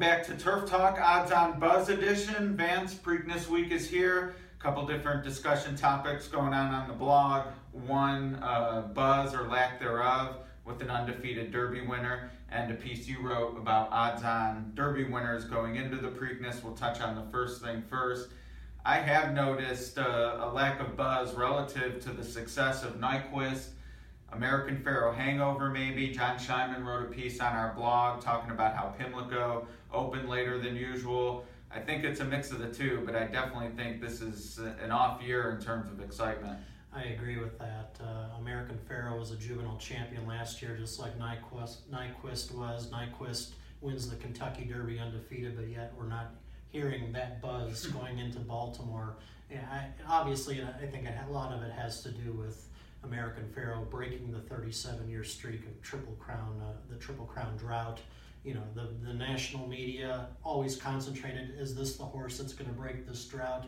[0.00, 2.56] back to Turf Talk, Odds on Buzz edition.
[2.56, 4.34] Vance Preakness Week is here.
[4.58, 7.48] A couple different discussion topics going on on the blog.
[7.72, 13.20] One, uh, buzz or lack thereof with an undefeated Derby winner, and a piece you
[13.20, 16.64] wrote about odds on Derby winners going into the Preakness.
[16.64, 18.30] We'll touch on the first thing first.
[18.86, 23.66] I have noticed uh, a lack of buzz relative to the success of Nyquist
[24.32, 26.08] American Pharoah hangover, maybe.
[26.08, 30.76] John Scheinman wrote a piece on our blog talking about how Pimlico opened later than
[30.76, 31.44] usual.
[31.72, 34.90] I think it's a mix of the two, but I definitely think this is an
[34.90, 36.58] off year in terms of excitement.
[36.92, 37.96] I agree with that.
[38.02, 42.90] Uh, American Pharoah was a juvenile champion last year, just like Nyquist, Nyquist was.
[42.90, 46.34] Nyquist wins the Kentucky Derby undefeated, but yet we're not
[46.70, 49.16] hearing that buzz going into Baltimore.
[49.50, 52.68] Yeah, I, obviously, I think a lot of it has to do with
[53.04, 58.00] American Pharoah breaking the 37 year streak of Triple Crown, uh, the Triple Crown drought.
[58.44, 62.76] You know, the, the national media always concentrated is this the horse that's going to
[62.76, 63.66] break this drought?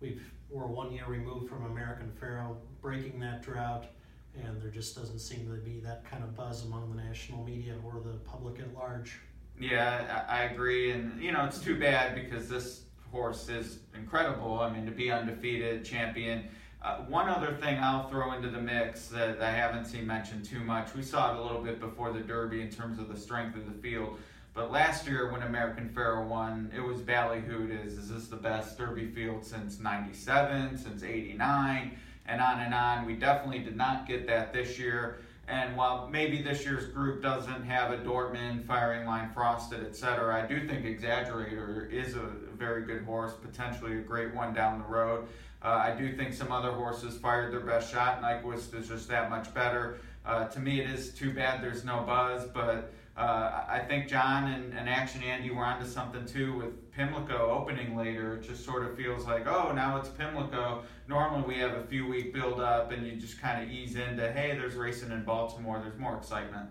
[0.00, 3.86] We've, we're one year removed from American Pharoah breaking that drought,
[4.34, 7.74] and there just doesn't seem to be that kind of buzz among the national media
[7.84, 9.20] or the public at large.
[9.60, 10.92] Yeah, I agree.
[10.92, 14.58] And, you know, it's too bad because this horse is incredible.
[14.58, 16.44] I mean, to be undefeated champion
[16.82, 20.60] uh, one other thing I'll throw into the mix that I haven't seen mentioned too
[20.60, 20.94] much.
[20.94, 23.66] We saw it a little bit before the Derby in terms of the strength of
[23.66, 24.18] the field.
[24.54, 28.78] But last year when American Pharoah won, it was ballyhooed as is this the best
[28.78, 33.06] Derby field since 97, since 89, and on and on.
[33.06, 35.20] We definitely did not get that this year.
[35.48, 40.46] And while maybe this year's group doesn't have a Dortmund, Firing Line Frosted, etc., I
[40.46, 45.26] do think Exaggerator is a very good horse, potentially a great one down the road.
[45.62, 48.22] Uh, I do think some other horses fired their best shot.
[48.22, 49.98] Nyquist is just that much better.
[50.24, 54.52] Uh, to me, it is too bad there's no buzz, but uh, I think John
[54.52, 58.36] and, and, Action Andy were onto something too with Pimlico opening later.
[58.36, 60.84] It just sort of feels like, oh, now it's Pimlico.
[61.08, 64.30] Normally we have a few week build up and you just kind of ease into,
[64.32, 65.80] hey, there's racing in Baltimore.
[65.82, 66.70] There's more excitement.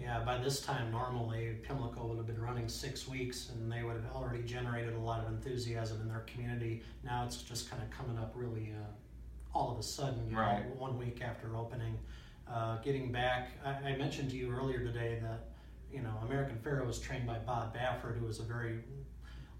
[0.00, 3.96] Yeah, by this time, normally Pimlico would have been running six weeks and they would
[3.96, 6.82] have already generated a lot of enthusiasm in their community.
[7.04, 8.86] Now it's just kind of coming up really uh,
[9.58, 10.64] all of a sudden, right.
[10.64, 11.98] know, one week after opening.
[12.48, 15.48] Uh, getting back, I, I, mentioned to you earlier today that,
[15.92, 18.78] you know, American Pharoah was trained by Bob Baffert, who was a very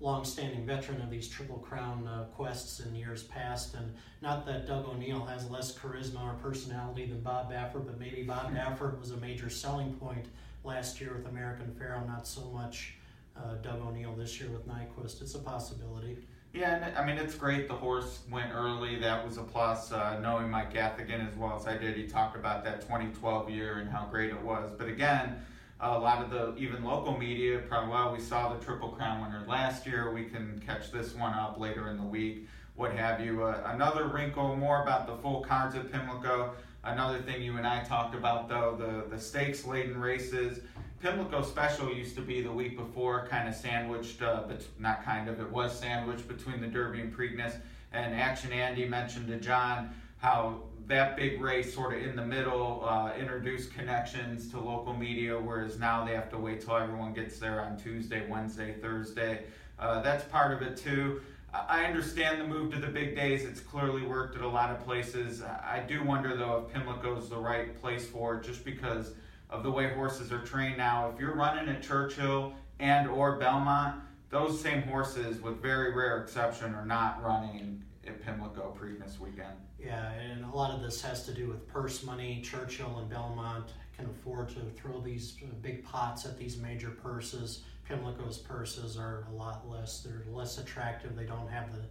[0.00, 3.74] long-standing veteran of these Triple Crown uh, quests in years past.
[3.74, 3.92] And
[4.22, 8.50] not that Doug O'Neill has less charisma or personality than Bob Baffert, but maybe Bob
[8.50, 8.56] hmm.
[8.56, 10.26] Baffert was a major selling point
[10.64, 12.94] last year with American Pharoah, not so much
[13.36, 15.20] uh, Doug O'Neill this year with Nyquist.
[15.22, 16.18] It's a possibility.
[16.54, 17.68] Yeah, and I mean it's great.
[17.68, 18.98] The horse went early.
[18.98, 19.92] That was a plus.
[19.92, 23.78] Uh, knowing Mike Gathagan as well as I did, he talked about that 2012 year
[23.78, 24.70] and how great it was.
[24.76, 25.36] But again,
[25.80, 29.44] a lot of the even local media probably well we saw the triple crown winner
[29.46, 30.12] last year.
[30.12, 33.42] We can catch this one up later in the week what have you.
[33.42, 36.52] Uh, another wrinkle more about the full cards at pimlico.
[36.84, 40.60] Another thing you and i talked about though the, the stakes laden races.
[41.02, 45.28] Pimlico special used to be the week before kind of sandwiched uh, but not kind
[45.28, 47.56] of it was sandwiched between the derby and preakness.
[47.92, 52.84] And action andy mentioned to john how that big race sort of in the middle
[52.88, 57.38] uh, introduced connections to local media, whereas now they have to wait till everyone gets
[57.38, 59.44] there on Tuesday, Wednesday, Thursday.
[59.78, 61.20] Uh, that's part of it too.
[61.52, 63.44] I understand the move to the big days.
[63.44, 65.42] It's clearly worked at a lot of places.
[65.42, 69.12] I do wonder though if Pimlico is the right place for it, just because
[69.50, 71.10] of the way horses are trained now.
[71.10, 74.00] If you're running at Churchill and or Belmont,
[74.30, 79.54] those same horses, with very rare exception, are not running at Pimlico Preakness weekend.
[79.78, 82.40] Yeah, and a lot of this has to do with purse money.
[82.42, 87.62] Churchill and Belmont can afford to throw these big pots at these major purses.
[87.84, 90.00] Pimlico's purses are a lot less.
[90.00, 91.16] They're less attractive.
[91.16, 91.82] They don't have the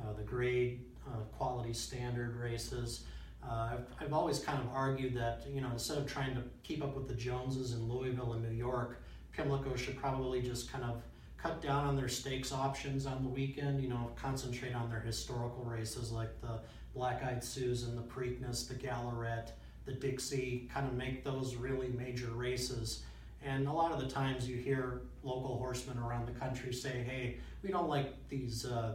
[0.00, 3.04] uh, the grade uh, quality standard races.
[3.46, 6.82] Uh, I've, I've always kind of argued that you know instead of trying to keep
[6.82, 9.02] up with the Joneses in Louisville and New York,
[9.32, 11.02] Pimlico should probably just kind of
[11.42, 13.82] cut down on their stakes options on the weekend.
[13.82, 16.60] You know, concentrate on their historical races like the
[16.94, 19.52] Black Eyed Susan, the Preakness, the Gallorette,
[19.84, 23.02] the Dixie, kind of make those really major races.
[23.44, 27.38] And a lot of the times you hear local horsemen around the country say, hey,
[27.62, 28.94] we don't like these uh,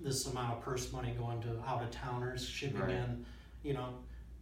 [0.00, 2.90] this amount of purse money going to out of towners shipping right.
[2.90, 3.26] in.
[3.62, 3.88] You know,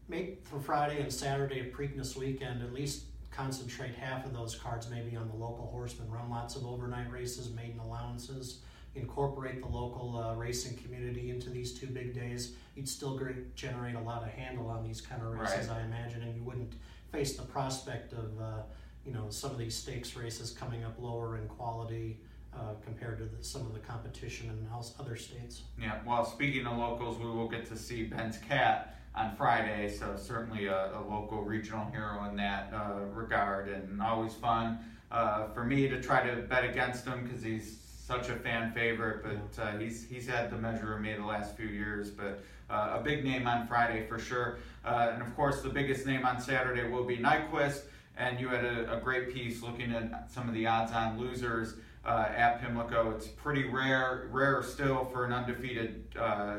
[0.08, 3.04] make for Friday and Saturday of Preakness weekend, at least
[3.36, 6.10] concentrate half of those cards maybe on the local horsemen.
[6.10, 8.60] Run lots of overnight races, maiden allowances
[8.96, 13.94] incorporate the local uh, racing community into these two big days, you'd still great, generate
[13.94, 15.78] a lot of handle on these kind of races, right.
[15.78, 16.74] I imagine, and you wouldn't
[17.12, 18.62] face the prospect of uh,
[19.04, 22.20] you know some of these stakes races coming up lower in quality
[22.56, 24.66] uh, compared to the, some of the competition in
[24.98, 25.62] other states.
[25.80, 30.14] Yeah, well, speaking of locals, we will get to see Ben's cat on Friday, so
[30.16, 34.78] certainly a, a local regional hero in that uh, regard, and always fun
[35.10, 39.24] uh, for me to try to bet against him because he's such a fan favorite.
[39.24, 42.96] But uh, he's he's had the measure of me the last few years, but uh,
[42.98, 46.40] a big name on Friday for sure, uh, and of course the biggest name on
[46.40, 47.82] Saturday will be Nyquist.
[48.16, 51.74] And you had a, a great piece looking at some of the odds-on losers
[52.04, 53.10] uh, at Pimlico.
[53.10, 56.58] It's pretty rare, rare still for an undefeated, uh,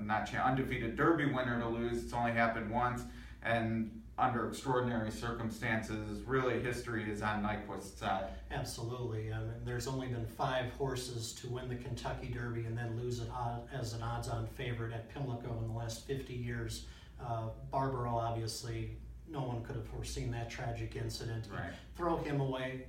[0.00, 2.02] not cha- undefeated Derby winner to lose.
[2.02, 3.02] It's only happened once,
[3.42, 8.26] and under extraordinary circumstances, really history is on Nyquist's side.
[8.50, 9.32] Absolutely.
[9.32, 13.28] Um, there's only been five horses to win the Kentucky Derby and then lose it
[13.72, 16.86] as an odds-on favorite at Pimlico in the last 50 years.
[17.20, 18.96] Uh, Barbaro, obviously,
[19.32, 21.48] no one could have foreseen that tragic incident.
[21.52, 21.72] Right.
[21.96, 22.86] Throw him away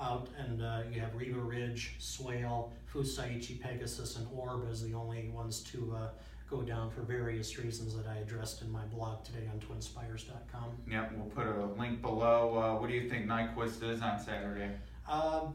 [0.00, 5.28] out, and uh, you have Riva Ridge, Swale, Fusaichi, Pegasus, and Orb as the only
[5.28, 6.08] ones to uh,
[6.48, 10.70] go down for various reasons that I addressed in my blog today on twinspires.com.
[10.90, 12.56] Yep, we'll put a link below.
[12.56, 14.70] Uh, what do you think Nyquist is on Saturday?
[15.08, 15.46] Uh,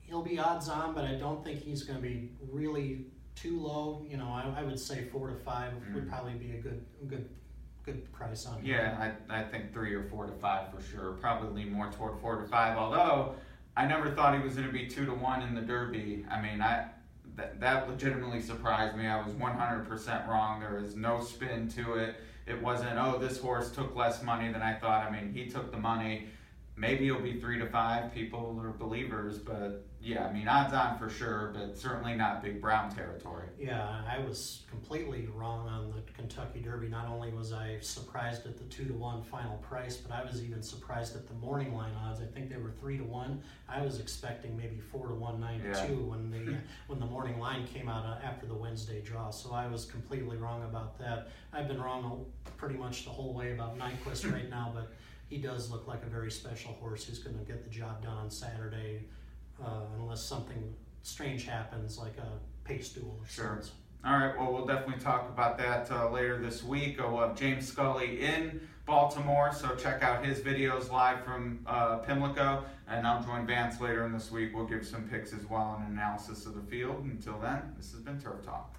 [0.00, 4.04] he'll be odds on, but I don't think he's going to be really too low.
[4.08, 5.94] You know, I, I would say four to five Mm.
[5.94, 7.28] would probably be a good, good,
[7.84, 8.66] good price on him.
[8.66, 11.12] Yeah, I, I think three or four to five for sure.
[11.12, 12.76] Probably lean more toward four to five.
[12.76, 13.34] Although
[13.76, 16.24] I never thought he was going to be two to one in the Derby.
[16.30, 16.86] I mean, I
[17.36, 19.06] that, that legitimately surprised me.
[19.06, 20.60] I was 100% wrong.
[20.60, 22.16] There was no spin to it.
[22.46, 25.06] It wasn't, oh, this horse took less money than I thought.
[25.06, 26.26] I mean, he took the money.
[26.82, 28.12] Maybe it'll be three to five.
[28.12, 32.60] People are believers, but yeah, I mean, odds on for sure, but certainly not big
[32.60, 33.46] brown territory.
[33.56, 36.88] Yeah, I was completely wrong on the Kentucky Derby.
[36.88, 40.42] Not only was I surprised at the two to one final price, but I was
[40.42, 42.20] even surprised at the morning line odds.
[42.20, 43.40] I think they were three to one.
[43.68, 45.74] I was expecting maybe four to one, nine Yeah.
[45.74, 46.56] to two when the
[46.88, 49.30] when the morning line came out uh, after the Wednesday draw.
[49.30, 51.28] So I was completely wrong about that.
[51.52, 52.26] I've been wrong
[52.56, 54.90] pretty much the whole way about Nyquist right now, but
[55.32, 58.18] he does look like a very special horse who's going to get the job done
[58.18, 59.06] on Saturday,
[59.64, 62.28] uh, unless something strange happens like a
[62.68, 63.44] pace duel or Sure.
[63.46, 63.72] sorts.
[64.04, 67.00] All right, well, we'll definitely talk about that uh, later this week.
[67.00, 71.96] Uh, We'll have James Scully in Baltimore, so check out his videos live from uh,
[71.98, 72.64] Pimlico.
[72.86, 74.54] And I'll join Vance later in this week.
[74.54, 77.04] We'll give some picks as well and analysis of the field.
[77.04, 78.74] Until then, this has been Turf Talk.